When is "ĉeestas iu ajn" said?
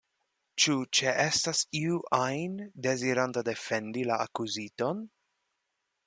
0.99-2.55